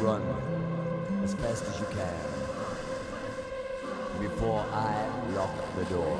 [0.00, 0.22] run
[1.22, 2.30] as fast as you can
[4.18, 4.94] before I
[5.34, 6.18] lock the door.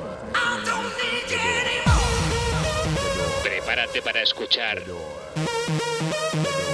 [3.43, 4.83] Prepárate para escuchar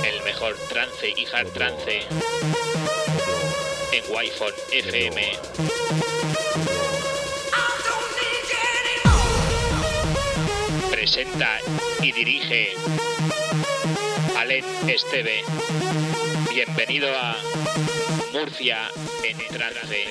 [0.04, 2.02] el mejor trance y hard trance
[3.94, 4.32] en wi
[4.72, 5.32] FM.
[10.92, 11.60] Presenta
[12.02, 12.76] y dirige
[14.38, 15.44] Alen Esteve.
[16.88, 17.36] Bienvenido a
[18.32, 18.78] Murcia
[19.22, 20.06] en trance.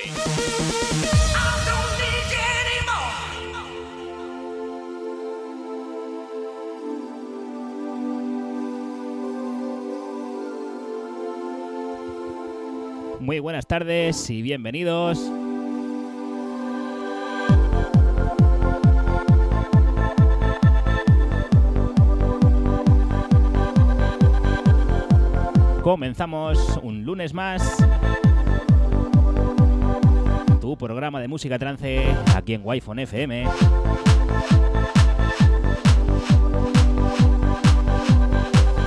[13.20, 15.18] Muy buenas tardes y bienvenidos.
[25.86, 27.76] Comenzamos un lunes más.
[30.60, 33.44] Tu programa de música trance aquí en wi FM.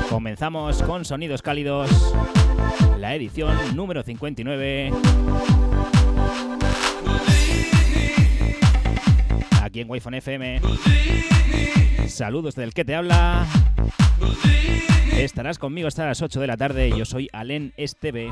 [0.09, 1.89] Comenzamos con sonidos cálidos
[2.99, 4.91] la edición número 59.
[9.63, 10.59] Aquí en wi FM.
[12.09, 13.47] Saludos del que te habla.
[15.23, 16.91] Estarás conmigo hasta las 8 de la tarde.
[16.97, 18.29] Yo soy Alen Esteve.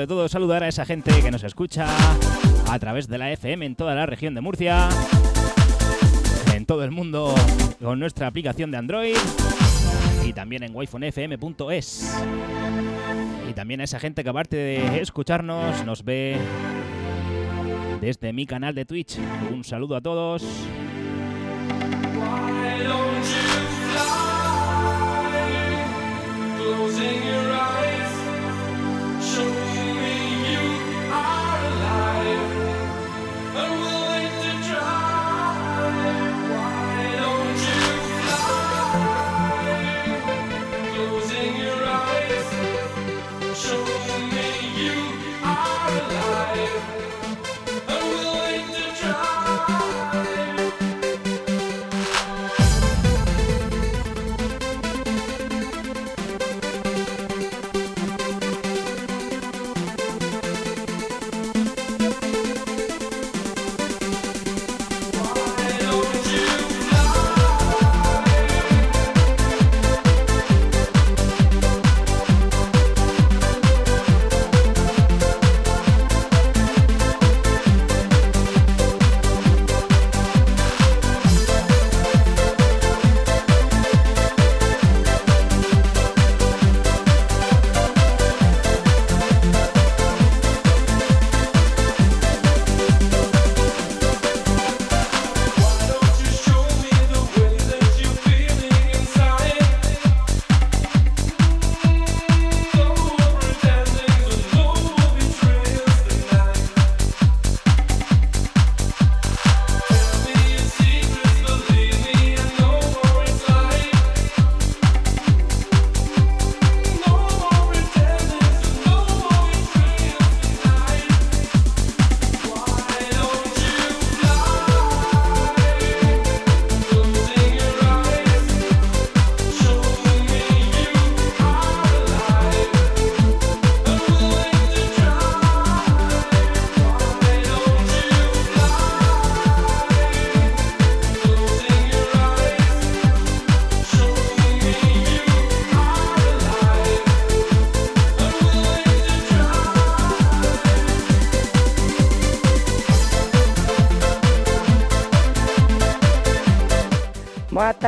[0.00, 1.86] De todo saludar a esa gente que nos escucha
[2.70, 4.88] a través de la FM en toda la región de Murcia,
[6.54, 7.34] en todo el mundo
[7.82, 9.16] con nuestra aplicación de Android
[10.24, 12.18] y también en wifonfm.es.
[13.48, 16.38] Y también a esa gente que aparte de escucharnos nos ve
[18.00, 19.18] desde mi canal de Twitch.
[19.52, 20.42] Un saludo a todos.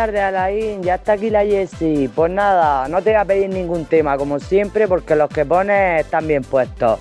[0.06, 0.82] Tardes, Alain.
[0.82, 2.08] Ya está aquí la Jessie.
[2.08, 6.04] Pues nada, no te voy a pedir ningún tema, como siempre, porque los que pones
[6.04, 7.00] están bien puestos.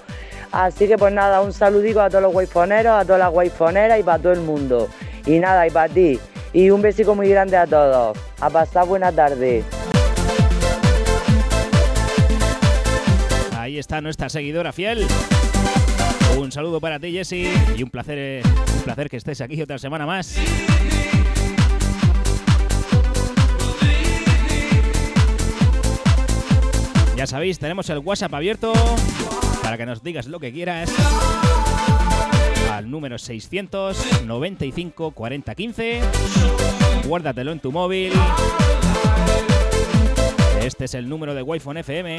[0.52, 4.04] Así que pues nada, un saludico a todos los waifoneros, a todas las waifoneras y
[4.04, 4.88] para todo el mundo.
[5.26, 6.20] Y nada, y para ti.
[6.54, 8.18] Y un besico muy grande a todos.
[8.40, 9.64] A pasar buena tarde.
[13.58, 15.08] Ahí está nuestra seguidora fiel.
[16.38, 20.06] Un saludo para ti, Jessy, y un placer, un placer que estés aquí otra semana
[20.06, 20.38] más.
[27.22, 28.74] Ya sabéis, tenemos el WhatsApp abierto
[29.62, 30.92] para que nos digas lo que quieras
[32.72, 36.02] al número 695 40 15.
[37.06, 38.12] Guárdatelo en tu móvil.
[40.64, 42.18] Este es el número de Wi-Fi FM.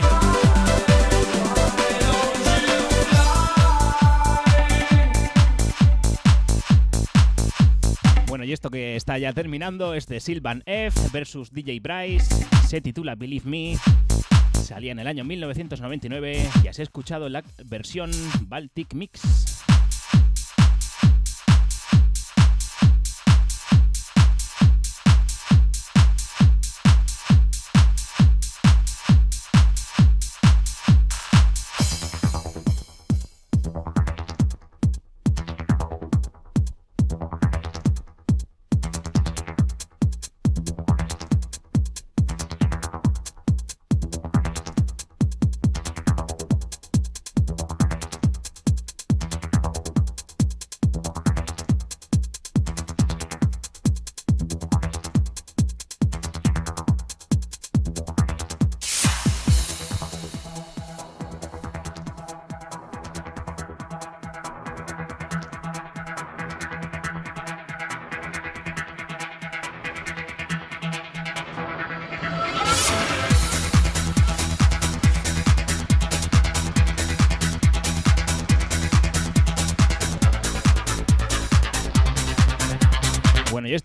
[8.28, 12.46] Bueno, y esto que está ya terminando es de Silvan F versus DJ Bryce.
[12.69, 13.76] Se titula Believe Me.
[14.72, 18.10] Salía en el año 1999 y has escuchado la versión
[18.48, 19.20] Baltic Mix.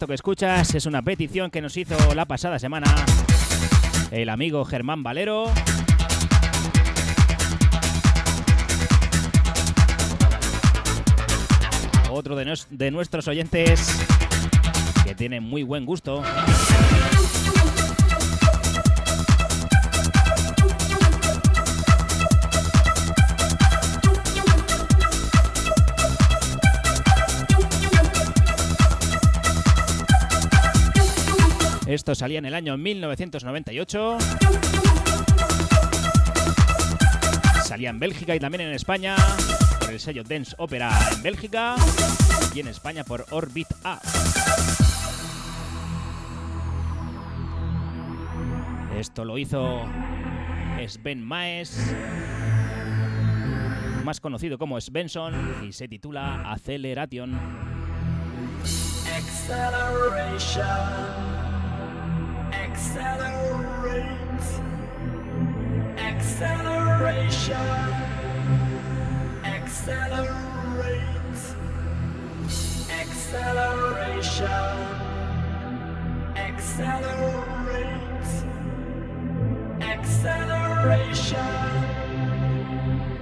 [0.08, 2.88] Que escuchas es una petición que nos hizo la pasada semana
[4.12, 5.52] el amigo Germán Valero.
[12.10, 14.00] Otro de, de nuestros oyentes
[15.04, 16.24] que tiene muy buen gusto.
[31.98, 34.20] Esto salía en el año 1998.
[37.64, 39.16] Salía en Bélgica y también en España
[39.80, 41.76] por el sello Dance Opera en Bélgica
[42.54, 44.00] y en España por Orbit A.
[48.96, 49.84] Esto lo hizo
[50.88, 51.96] Sven Maes,
[54.04, 57.40] más conocido como Svensson, y se titula Acceleration.
[59.18, 61.27] Acceleration.
[62.78, 64.46] Accelerate.
[65.98, 67.58] Acceleration.
[69.44, 71.02] Accelerate.
[73.02, 74.48] Acceleration.
[76.38, 77.66] Accelerate.
[79.82, 81.54] Acceleration.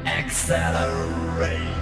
[0.06, 1.76] Accelerate.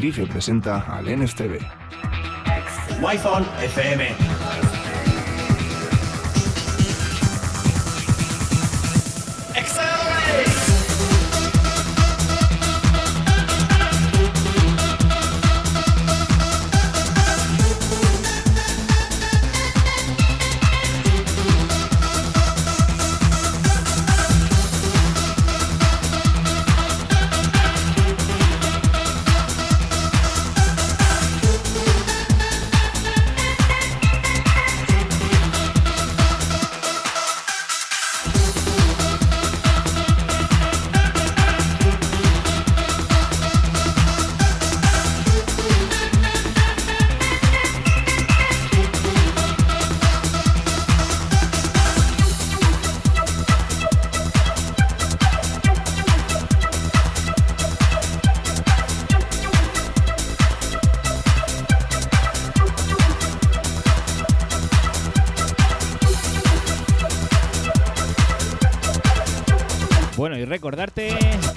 [0.00, 1.58] Dirige presenta al NSTV.
[3.60, 4.37] FM.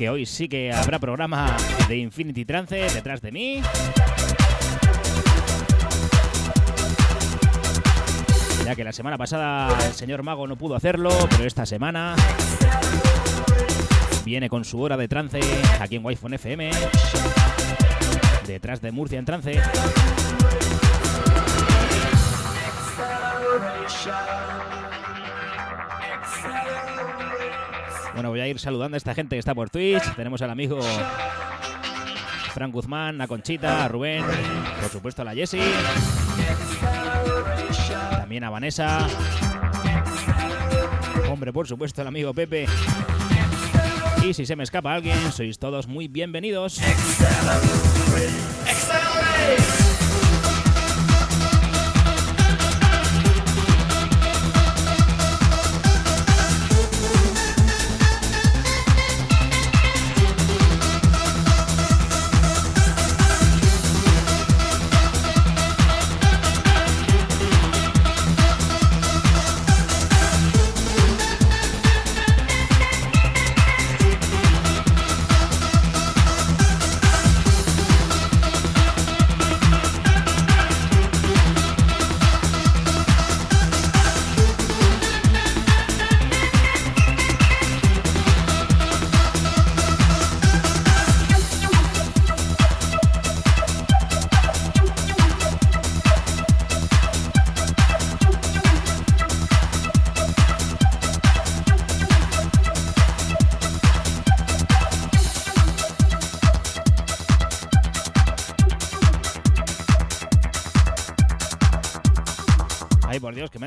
[0.01, 1.55] que hoy sí que habrá programa
[1.87, 3.61] de Infinity Trance detrás de mí.
[8.65, 12.15] Ya que la semana pasada el señor Mago no pudo hacerlo, pero esta semana
[14.25, 15.39] viene con su hora de trance
[15.79, 16.71] aquí en Wi-Fi FM.
[18.47, 19.61] Detrás de Murcia en trance.
[28.13, 30.03] Bueno, voy a ir saludando a esta gente que está por Twitch.
[30.15, 30.79] Tenemos al amigo
[32.53, 34.23] Frank Guzmán, a Conchita, a Rubén,
[34.81, 35.61] por supuesto a la Jessie,
[38.11, 39.07] también a Vanessa.
[41.29, 42.65] Hombre, por supuesto, el amigo Pepe.
[44.23, 46.79] Y si se me escapa alguien, sois todos muy bienvenidos.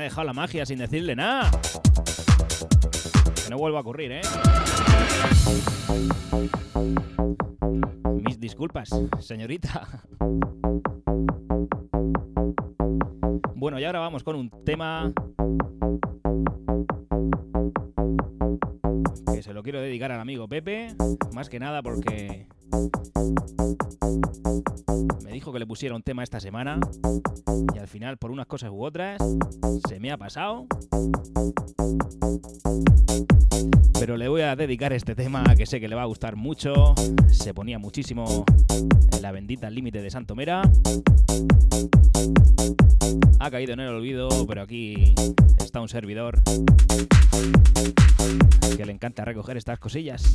[0.05, 1.49] Dejado la magia sin decirle nada.
[3.43, 4.21] Que no vuelva a ocurrir, ¿eh?
[8.21, 10.03] Mis disculpas, señorita.
[13.55, 15.11] Bueno, y ahora vamos con un tema
[19.33, 20.95] que se lo quiero dedicar al amigo Pepe,
[21.33, 22.47] más que nada porque
[25.75, 26.79] pusiera un tema esta semana
[27.75, 29.21] y al final por unas cosas u otras
[29.89, 30.67] se me ha pasado.
[33.99, 36.95] Pero le voy a dedicar este tema que sé que le va a gustar mucho.
[37.29, 40.61] Se ponía muchísimo en la bendita límite de Santomera.
[43.39, 45.13] Ha caído en el olvido, pero aquí
[45.59, 46.41] está un servidor
[48.77, 50.31] que le encanta recoger estas cosillas.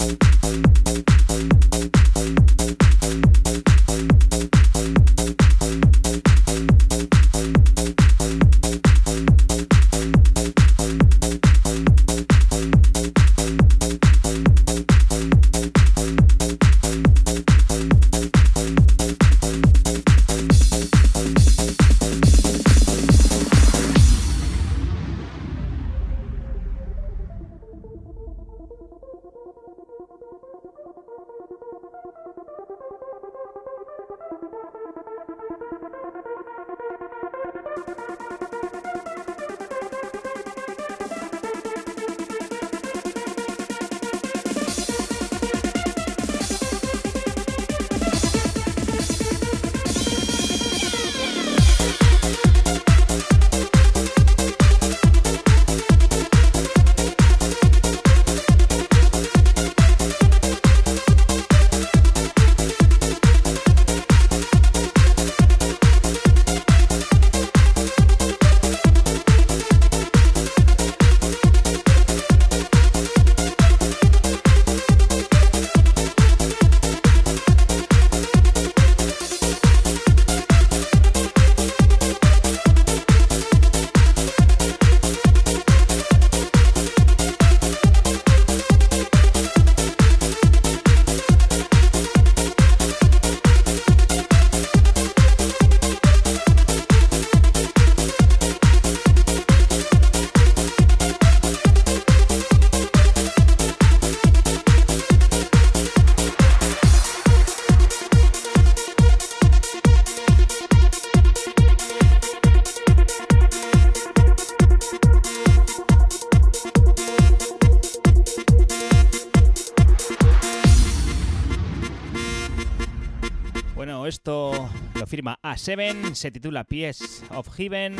[125.25, 127.97] A7, se titula Pies of Heaven.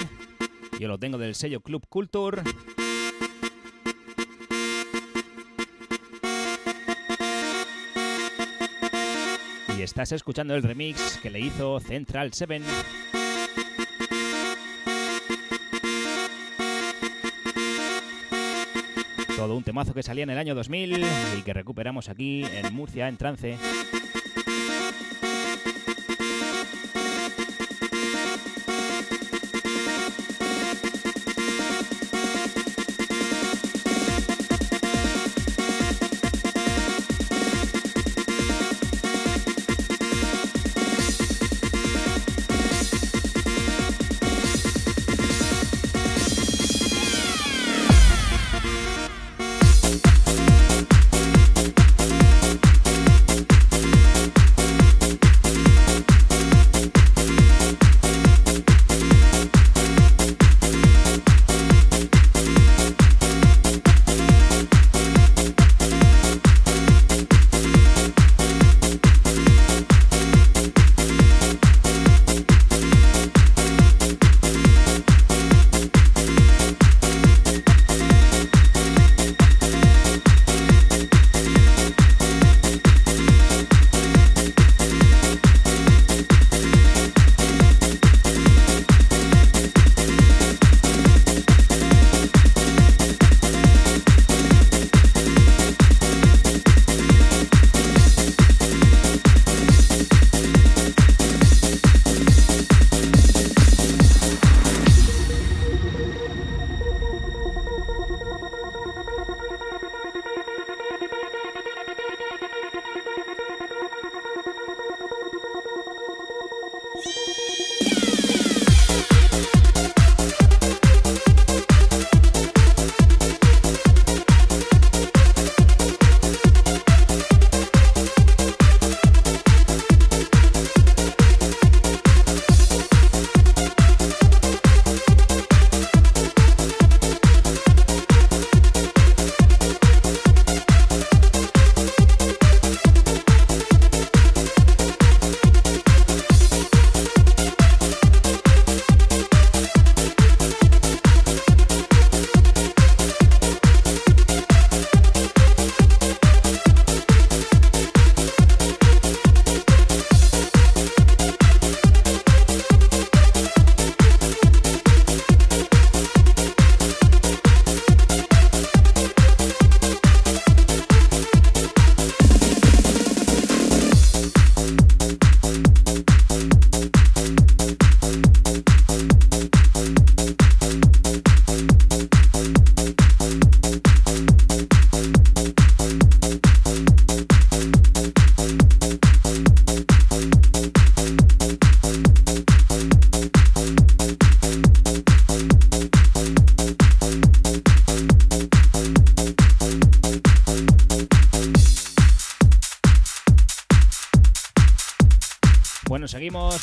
[0.79, 2.43] Yo lo tengo del sello Club Culture.
[9.77, 12.63] Y estás escuchando el remix que le hizo Central 7.
[19.37, 21.05] Todo un temazo que salía en el año 2000
[21.39, 23.59] y que recuperamos aquí en Murcia en trance.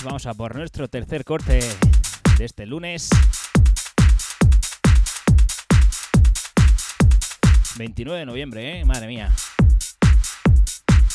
[0.03, 1.59] Vamos a por nuestro tercer corte
[2.37, 3.09] de este lunes.
[7.77, 8.85] 29 de noviembre, ¿eh?
[8.85, 9.31] Madre mía.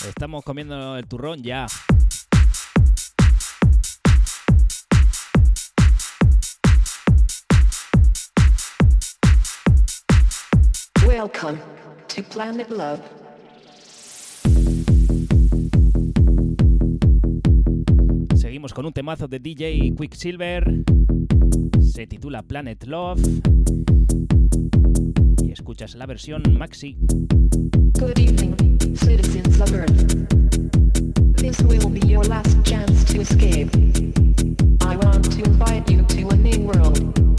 [0.06, 1.66] Estamos comiendo el turrón ya.
[11.06, 11.60] Welcome
[12.08, 13.21] to Planet Love.
[18.74, 20.84] Con un temazo de DJ Quicksilver.
[21.80, 23.20] Se titula Planet Love.
[25.42, 26.96] Y escuchas la versión maxi.
[27.98, 28.56] Good evening,
[28.96, 30.26] citizens of Earth.
[31.36, 33.70] This will be your last chance to escape.
[34.80, 37.31] I want to invite you to a new world.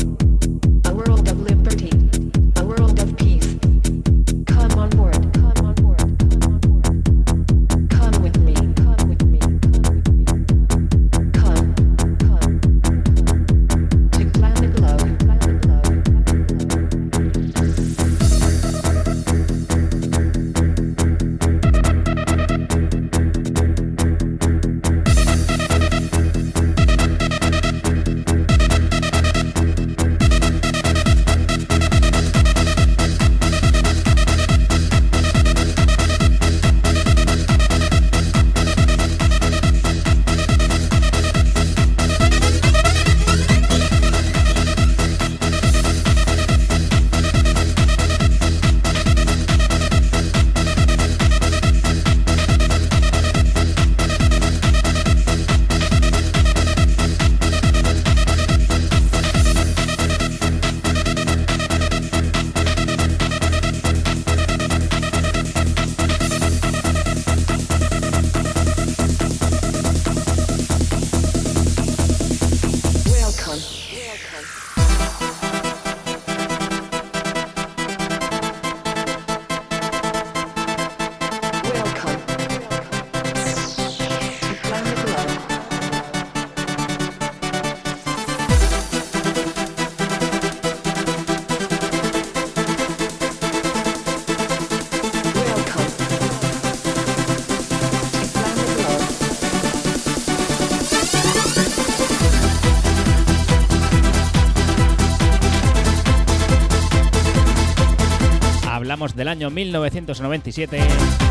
[109.24, 110.80] Del año 1997.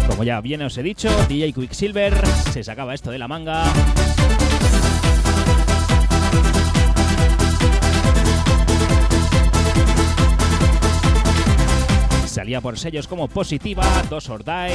[0.08, 3.64] Como ya bien os he dicho, DJ Quicksilver se sacaba esto de la manga.
[12.24, 14.72] Salía por sellos como Positiva, Dos or Die.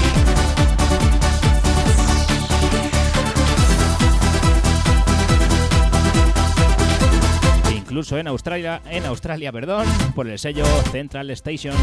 [7.76, 11.74] Incluso en Australia, en Australia, perdón, por el sello Central Station.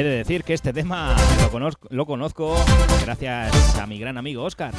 [0.00, 1.14] He de decir que este tema
[1.90, 2.56] lo conozco,
[3.04, 4.72] gracias a mi gran amigo Oscar.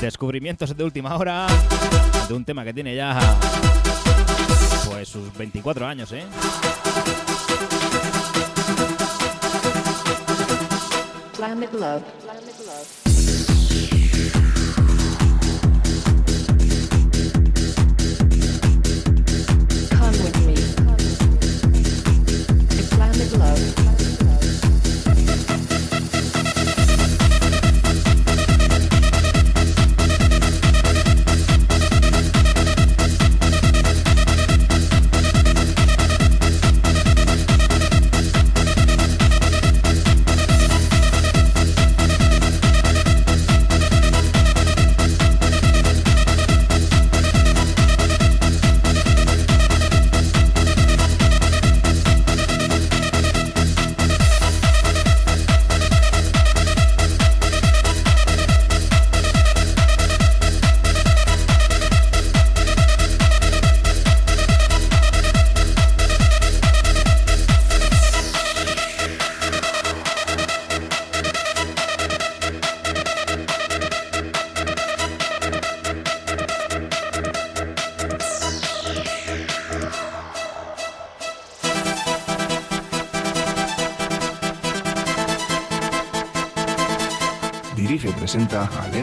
[0.00, 1.46] Descubrimientos de última hora
[2.28, 3.18] de un tema que tiene ya
[4.88, 6.24] pues sus 24 años, ¿eh?
[11.36, 12.02] Planet Love.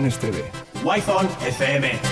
[0.07, 0.37] NSTV.
[0.83, 2.06] Wi-Fi FM.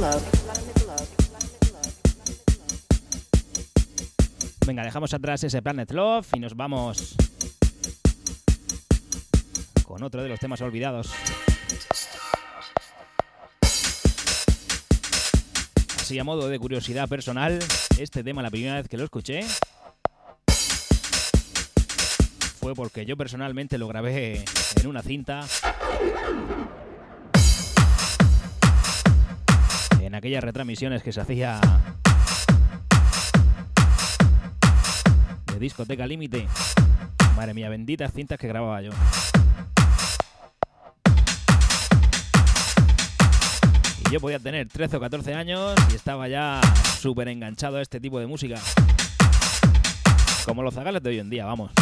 [0.00, 0.22] Love.
[4.66, 7.16] Venga, dejamos atrás ese Planet Love y nos vamos
[10.12, 11.10] otro de los temas olvidados.
[15.96, 17.58] Así a modo de curiosidad personal,
[17.98, 19.40] este tema la primera vez que lo escuché
[22.60, 24.44] fue porque yo personalmente lo grabé
[24.78, 25.46] en una cinta
[29.98, 31.58] en aquellas retransmisiones que se hacía
[35.46, 36.46] de discoteca límite.
[37.34, 38.90] Madre mía, benditas cintas que grababa yo.
[44.12, 46.60] Yo podía tener 13 o 14 años y estaba ya
[47.00, 48.56] súper enganchado a este tipo de música.
[50.44, 51.72] Como los zagales de hoy en día, vamos.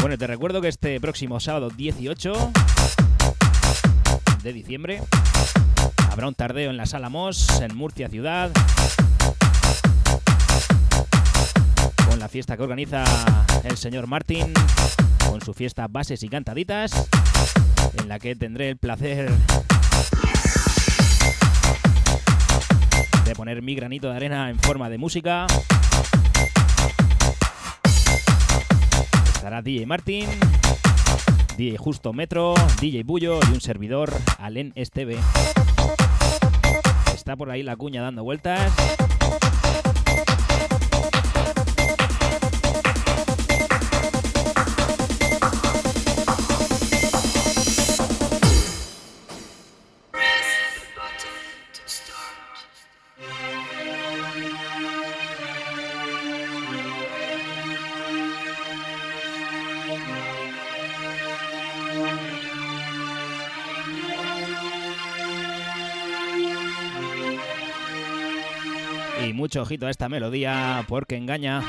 [0.00, 2.32] Bueno, te recuerdo que este próximo sábado 18
[4.42, 5.00] de diciembre
[6.10, 8.50] habrá un tardeo en la Sala Moss, en Murcia Ciudad
[12.20, 13.02] la fiesta que organiza
[13.64, 14.52] el señor Martín,
[15.26, 17.08] con su fiesta Bases y Cantaditas,
[17.98, 19.30] en la que tendré el placer
[23.24, 25.46] de poner mi granito de arena en forma de música.
[29.34, 30.28] Estará DJ Martín,
[31.56, 32.52] DJ Justo Metro,
[32.82, 35.16] DJ Bullo y un servidor, Alen Esteve.
[37.14, 38.70] Está por ahí la cuña dando vueltas.
[69.26, 71.62] Y mucho ojito a esta melodía porque engaña.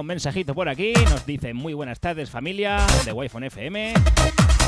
[0.00, 3.94] Un mensajito por aquí, nos dice muy buenas tardes familia de Wi-Fi FM.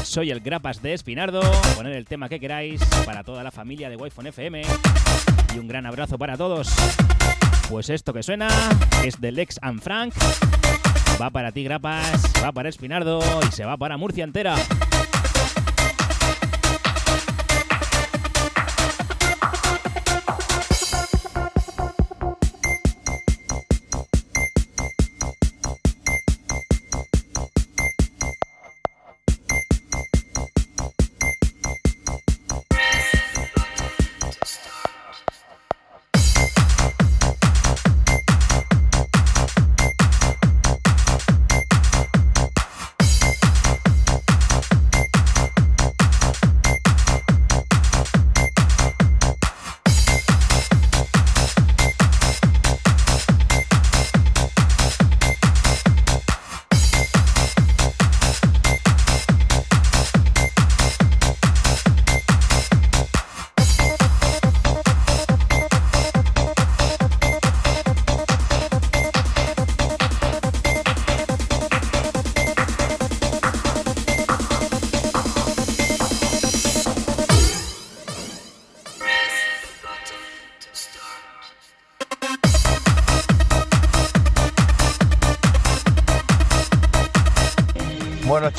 [0.03, 1.41] Soy el Grapas de Espinardo,
[1.77, 4.63] poner el tema que queráis para toda la familia de Wi-Fi FM
[5.55, 6.75] y un gran abrazo para todos.
[7.69, 8.49] Pues esto que suena
[9.05, 10.15] es de Lex and Frank.
[11.21, 14.57] Va para ti Grapas, va para Espinardo y se va para Murcia entera.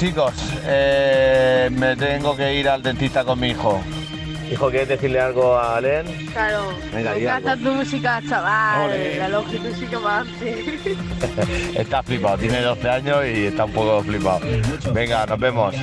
[0.01, 0.33] Chicos,
[0.65, 3.79] eh, me tengo que ir al dentista con mi hijo.
[4.51, 6.07] Hijo, ¿quieres decirle algo a Alen?
[6.33, 8.89] Claro, Venga, me encanta tu música, chaval.
[8.89, 9.17] Ole.
[9.17, 11.79] La longitud sí que hace.
[11.79, 14.39] está flipado, tiene 12 años y está un poco flipado.
[14.91, 15.75] Venga, nos vemos.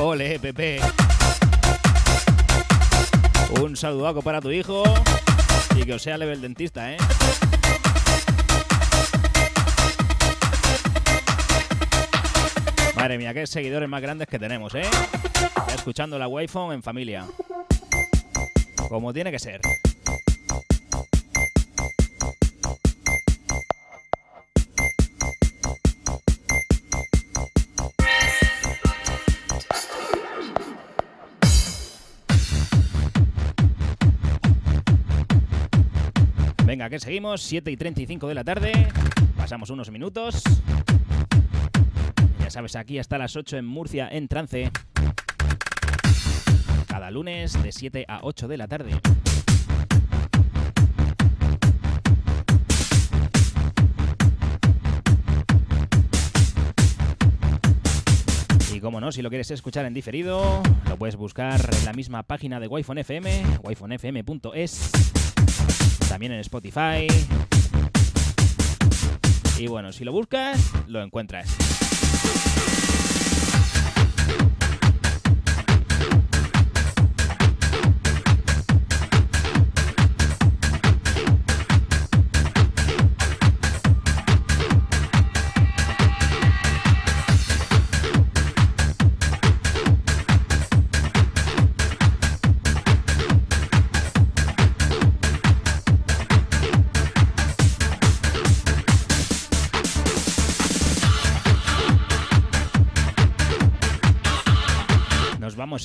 [0.00, 0.80] Ole, Pepe.
[3.60, 4.82] Un saludaco para tu hijo
[5.76, 6.96] y que os sea leve el dentista, ¿eh?
[13.02, 14.84] Madre mía, qué seguidores más grandes que tenemos, ¿eh?
[15.66, 17.26] Ya escuchando la wi en familia.
[18.88, 19.60] Como tiene que ser.
[36.64, 38.72] Venga, que seguimos, 7 y 35 de la tarde.
[39.36, 40.44] Pasamos unos minutos.
[42.52, 44.70] Sabes, aquí hasta las 8 en Murcia, en trance.
[46.86, 48.92] Cada lunes de 7 a 8 de la tarde.
[58.74, 62.22] Y como no, si lo quieres escuchar en diferido, lo puedes buscar en la misma
[62.22, 64.90] página de Wi-Fi FM, wifonfm.es,
[66.06, 67.06] también en Spotify.
[69.58, 71.71] Y bueno, si lo buscas, lo encuentras.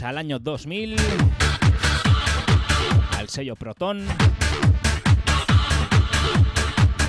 [0.03, 0.95] Al año 2000,
[3.17, 4.05] al sello Proton.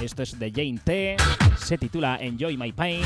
[0.02, 1.16] Esto es de Jane T,
[1.56, 3.02] se titula Enjoy My Pain.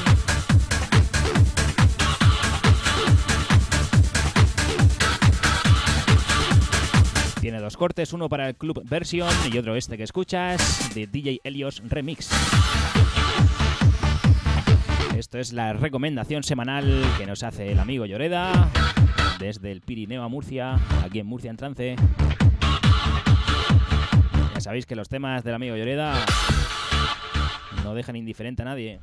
[7.41, 11.41] Tiene dos cortes, uno para el club version y otro este que escuchas, de DJ
[11.43, 12.31] Helios Remix.
[15.17, 18.71] Esto es la recomendación semanal que nos hace el amigo Lloreda
[19.43, 21.97] desde el Pirineo a Murcia, aquí en Murcia en trance.
[24.55, 26.15] Ya sabéis que los temas del amigo Lloreda
[27.83, 29.01] no dejan indiferente a nadie.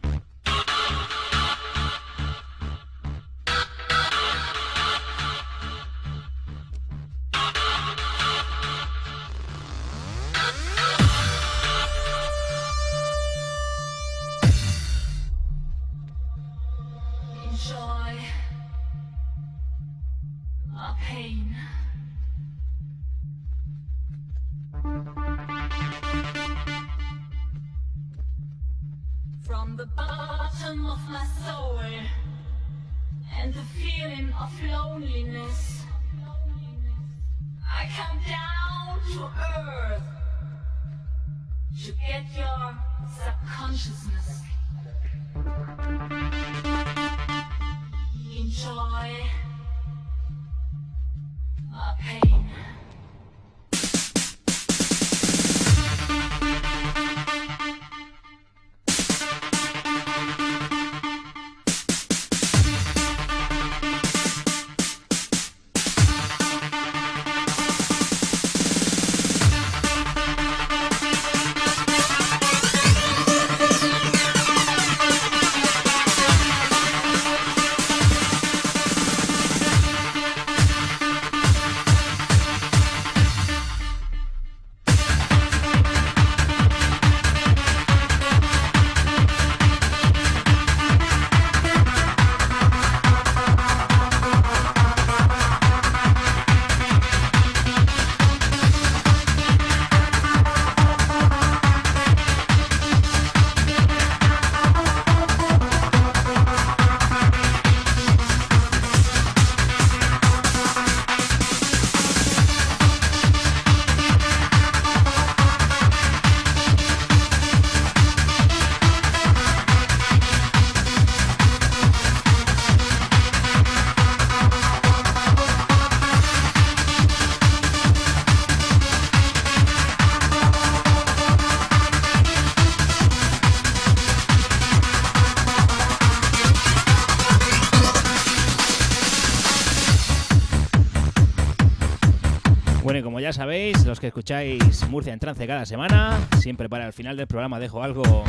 [143.99, 148.23] Que escucháis Murcia en trance cada semana, siempre para el final del programa dejo algo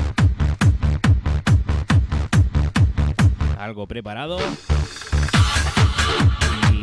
[3.58, 4.38] algo preparado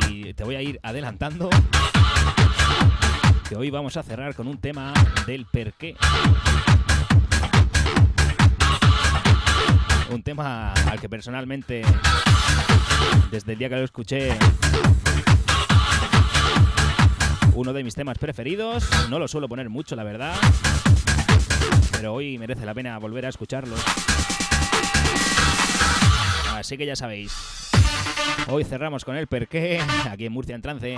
[0.10, 1.50] y te voy a ir adelantando
[3.50, 4.94] que hoy vamos a cerrar con un tema
[5.26, 5.96] del perqué.
[10.12, 11.82] Un tema al que personalmente
[13.32, 14.38] desde el día que lo escuché
[17.58, 18.88] uno de mis temas preferidos.
[19.10, 20.36] No lo suelo poner mucho, la verdad.
[21.92, 23.76] Pero hoy merece la pena volver a escucharlo.
[26.54, 27.34] Así que ya sabéis.
[28.48, 30.96] Hoy cerramos con el perqué, aquí en Murcia en trance.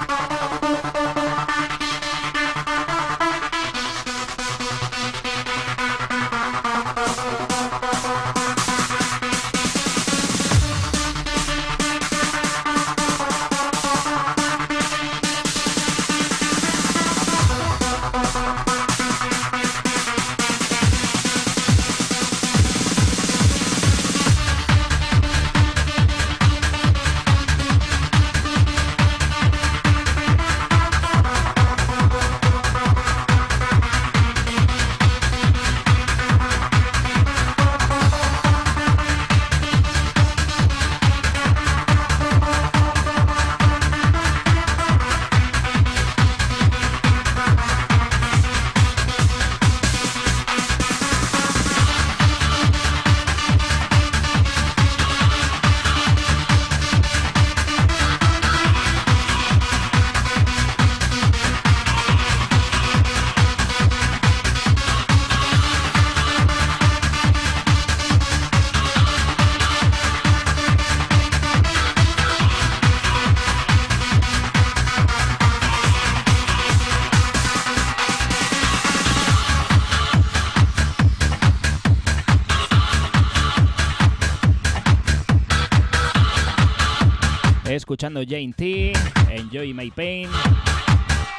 [87.90, 88.94] Escuchando Jane T,
[89.32, 90.30] Enjoy My Pain.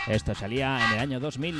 [0.08, 1.54] Esto salía en el año 2000.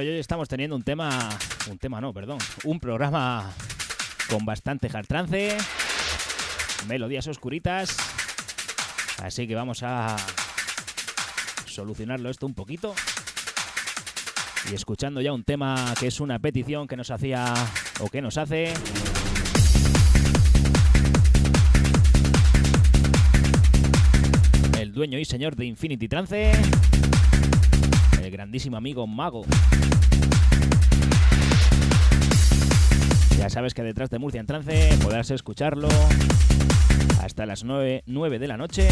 [0.00, 1.28] Hoy estamos teniendo un tema,
[1.70, 3.52] un tema no, perdón, un programa
[4.30, 5.58] con bastante hard trance,
[6.88, 7.98] melodías oscuritas,
[9.22, 10.16] así que vamos a
[11.66, 12.94] solucionarlo esto un poquito.
[14.70, 17.52] Y escuchando ya un tema que es una petición que nos hacía
[18.00, 18.72] o que nos hace.
[24.78, 26.52] El dueño y señor de Infinity Trance
[28.30, 29.44] grandísimo amigo Mago.
[33.38, 35.88] Ya sabes que detrás de Murcia en trance podrás escucharlo
[37.22, 38.88] hasta las 9, 9 de la noche.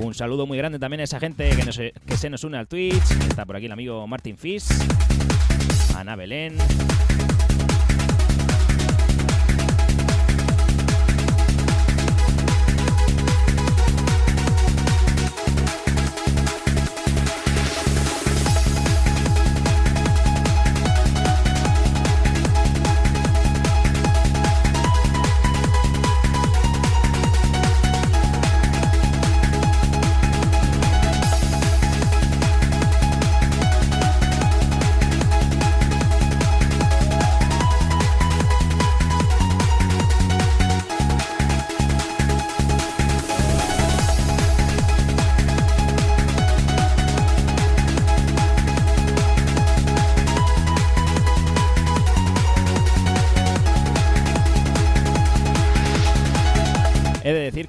[0.00, 3.10] Un saludo muy grande también a esa gente que, que se nos une al Twitch.
[3.28, 4.66] Está por aquí el amigo Martin Fish.
[6.06, 7.15] Ana Belén.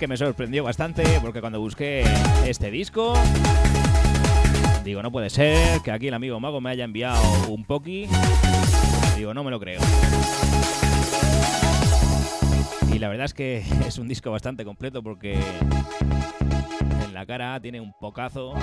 [0.08, 2.04] Me sorprendió bastante porque cuando busqué
[2.46, 3.14] este disco,
[4.86, 8.08] digo, no puede ser que aquí el amigo Mago me haya enviado un Poki.
[9.18, 9.82] Digo, no me lo creo.
[12.94, 17.60] Y la verdad es que es un disco bastante completo porque en la cara A
[17.60, 18.54] tiene un pocazo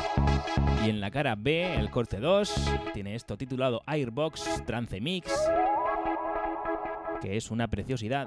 [0.84, 5.30] y en la cara B, el corte 2, tiene esto titulado Airbox Trance Mix,
[7.20, 8.26] que es una preciosidad.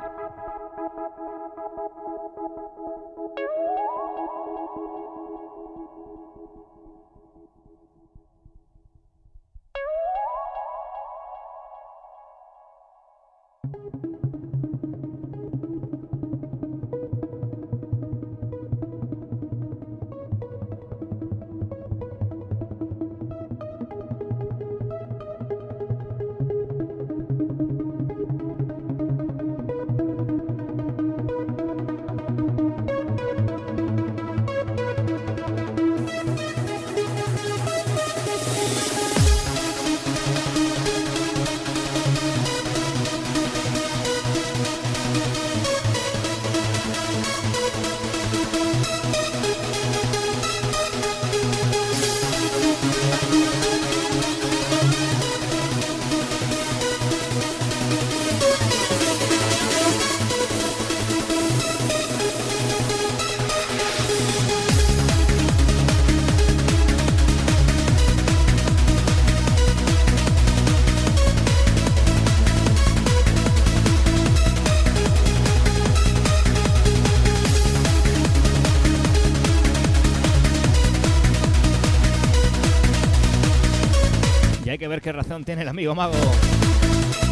[85.08, 86.18] Qué razón tiene el amigo mago.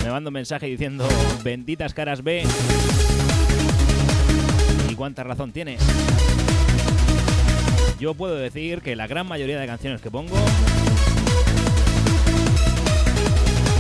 [0.02, 1.06] Me manda un mensaje diciendo,
[1.44, 2.46] benditas caras B.
[4.90, 5.82] ¿Y cuánta razón tienes?
[8.00, 10.38] Yo puedo decir que la gran mayoría de canciones que pongo,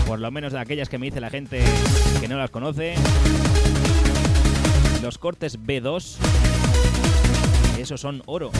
[0.05, 1.63] por lo menos de aquellas que me dice la gente
[2.19, 2.95] que no las conoce,
[5.01, 6.17] los cortes B2,
[7.79, 8.51] esos son oro.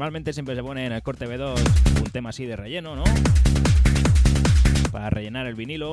[0.00, 1.60] Normalmente siempre se pone en el corte B2
[2.00, 3.04] un tema así de relleno, ¿no?
[4.90, 5.92] Para rellenar el vinilo.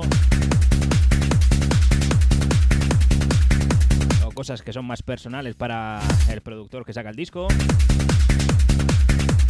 [4.25, 5.99] O cosas que son más personales para
[6.29, 7.49] el productor que saca el disco.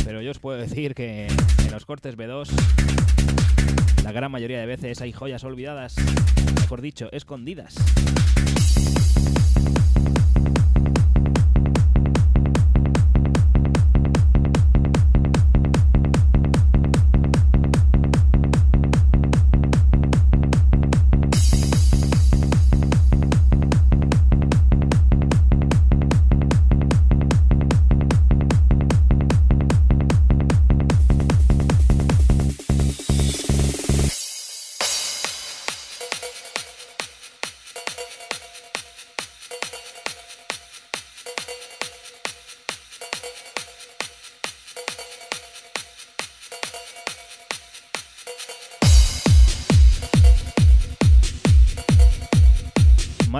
[0.03, 2.49] Pero yo os puedo decir que en los cortes B2
[4.03, 5.93] la gran mayoría de veces hay joyas olvidadas,
[6.61, 7.75] mejor dicho, escondidas.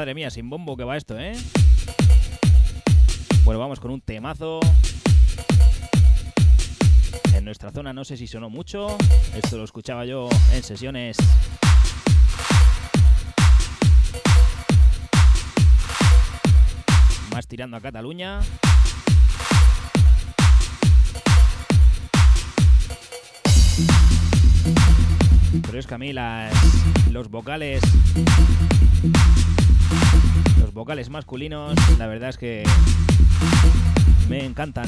[0.08, 1.34] Madre mía, sin bombo que va esto, ¿eh?
[3.44, 4.62] Bueno, vamos con un temazo.
[7.34, 8.96] En nuestra zona no sé si sonó mucho.
[9.36, 11.18] Esto lo escuchaba yo en sesiones.
[17.34, 18.40] Más tirando a Cataluña.
[25.64, 26.54] Pero es que a mí las,
[27.12, 27.82] los vocales
[30.78, 32.64] vocales masculinos, la verdad es que
[34.30, 34.86] me encantan.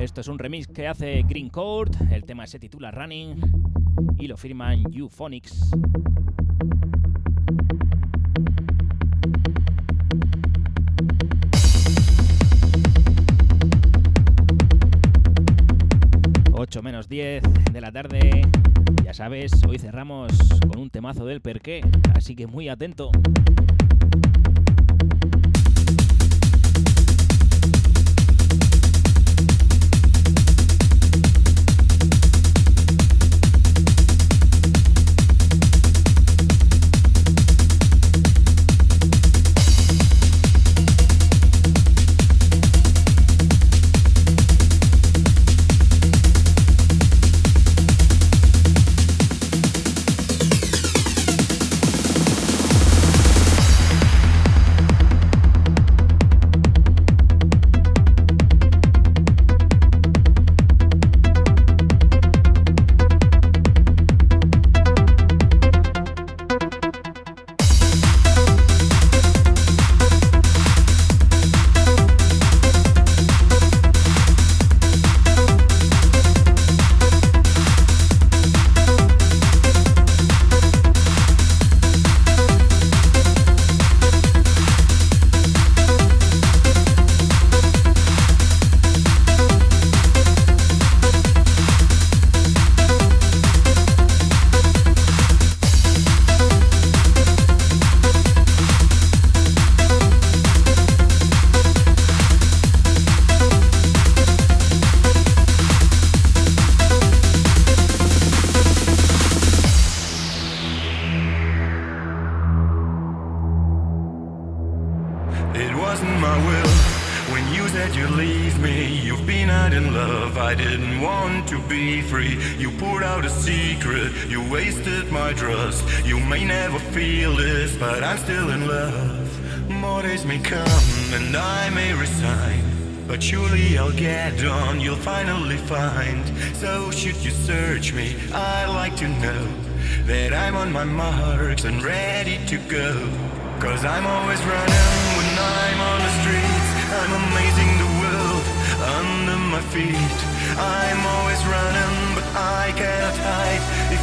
[0.00, 3.36] Esto es un remix que hace Green Court, el tema se titula Running
[4.18, 5.70] y lo firman Euphonics.
[16.80, 18.42] menos 10 de la tarde.
[19.12, 20.32] Ya sabes, hoy cerramos
[20.66, 21.82] con un temazo del perqué,
[22.14, 23.10] así que muy atento.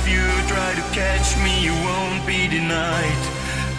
[0.09, 3.23] you try to catch me, you won't be denied.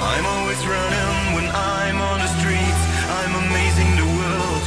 [0.01, 2.83] I'm always running when I'm on the streets.
[3.18, 4.62] I'm amazing the world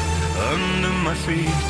[0.52, 1.68] under my feet.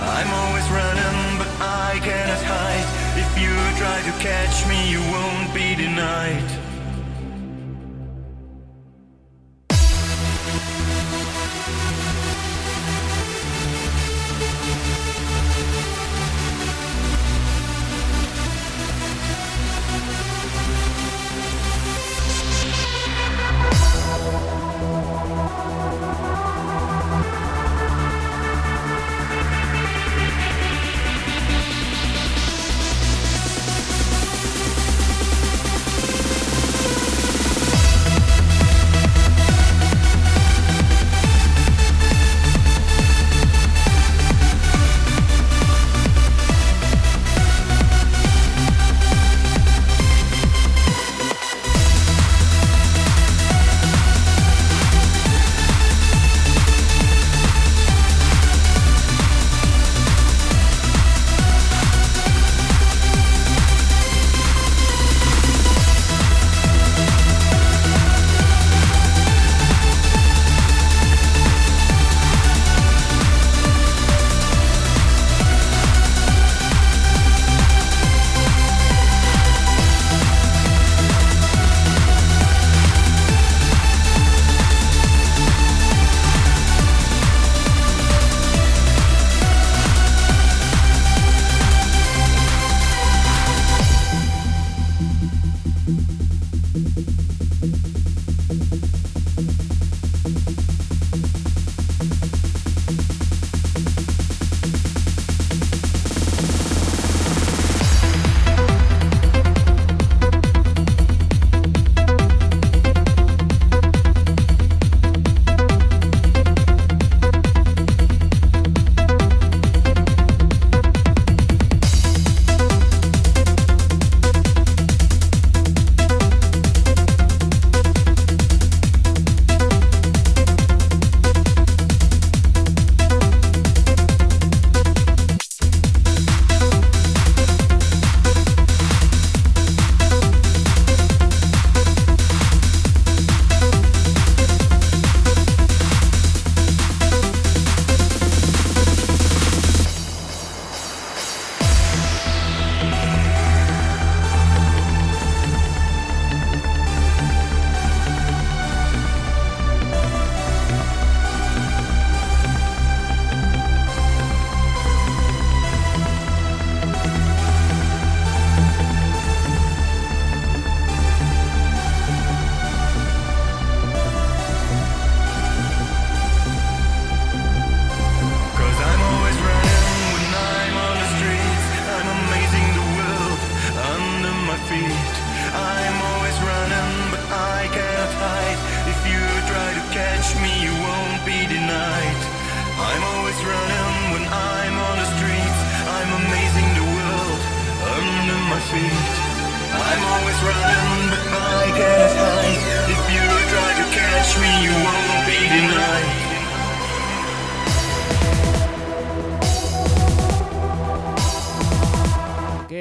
[0.00, 2.88] I'm always running, but I cannot hide.
[3.22, 6.65] If you try to catch me, you won't be denied.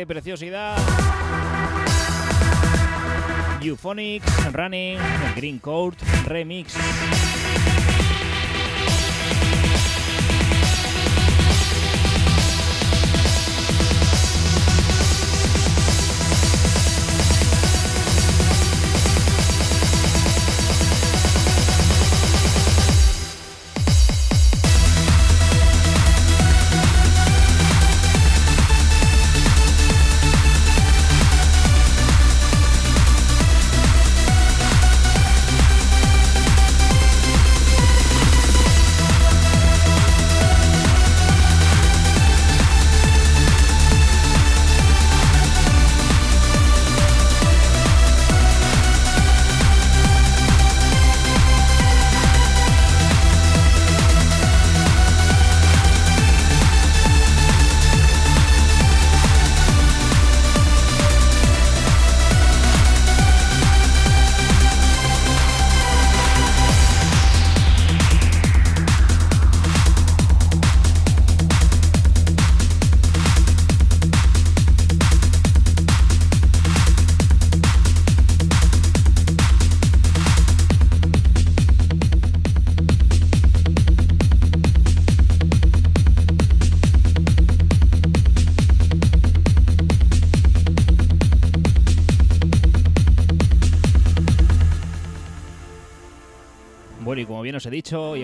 [0.06, 0.78] ¡Qué preciosidad!
[3.60, 5.00] Euphonics, Running,
[5.36, 5.96] Green Coat,
[6.28, 6.76] Remix.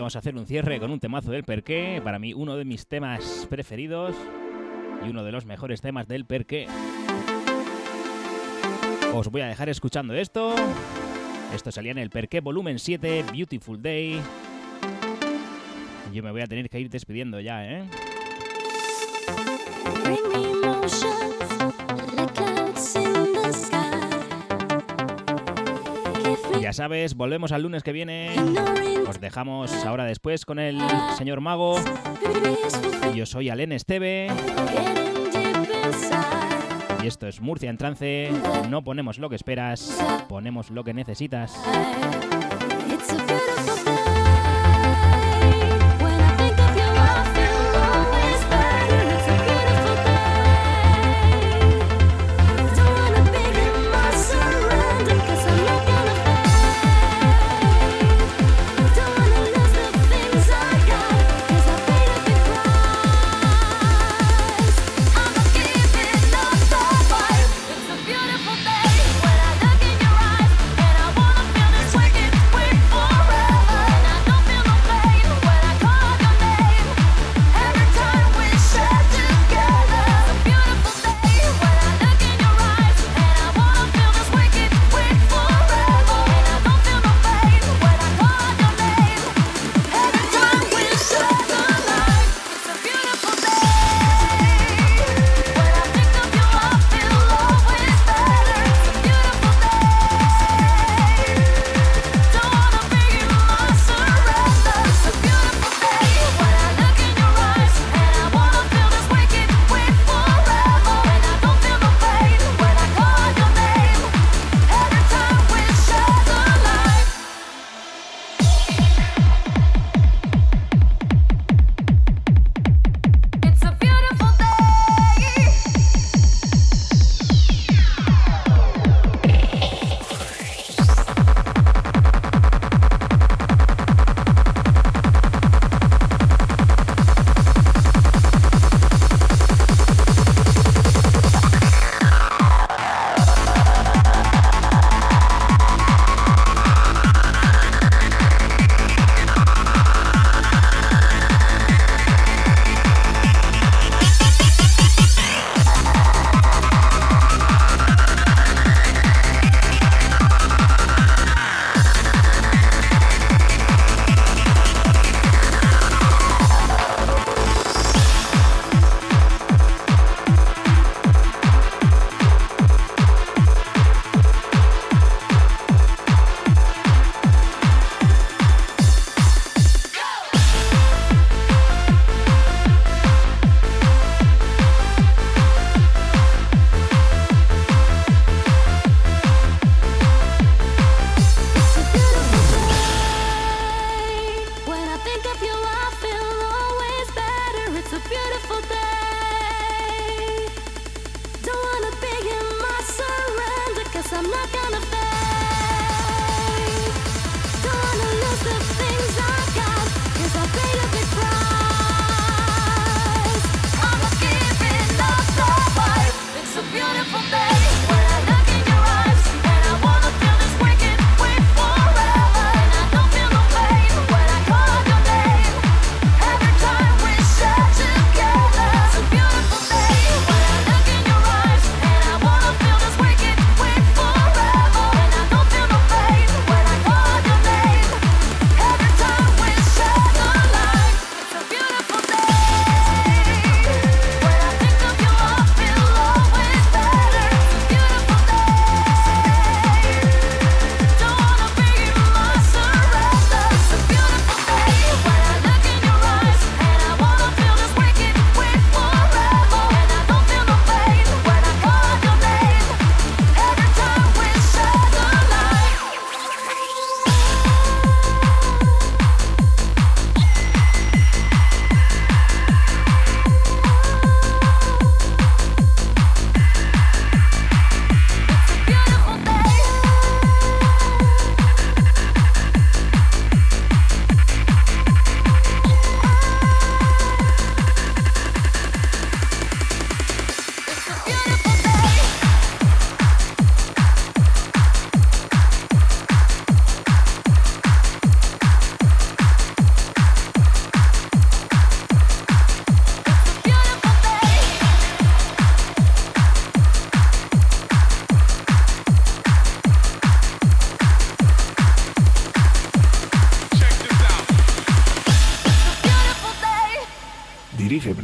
[0.01, 2.01] Íbamos a hacer un cierre con un temazo del Perqué.
[2.03, 4.15] Para mí, uno de mis temas preferidos
[5.05, 6.65] y uno de los mejores temas del Perqué.
[9.13, 10.55] Os voy a dejar escuchando esto.
[11.53, 14.19] Esto salía en el Perqué Volumen 7, Beautiful Day.
[16.11, 17.83] Yo me voy a tener que ir despidiendo ya, ¿eh?
[26.71, 28.33] Ya sabes, volvemos al lunes que viene.
[29.05, 30.79] Os dejamos ahora después con el
[31.17, 31.75] señor Mago.
[33.13, 34.29] Yo soy Alen Esteve.
[37.03, 38.31] Y esto es Murcia en trance.
[38.69, 41.61] No ponemos lo que esperas, ponemos lo que necesitas.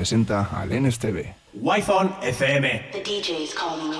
[0.07, 1.35] Presenta Alen Esteve.
[1.53, 2.91] Wi-Fi FM.
[2.93, 3.96] The DJ's calling.